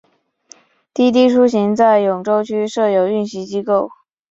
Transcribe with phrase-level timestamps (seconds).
[0.95, 3.91] 滴滴出行在永川区设有运营机构。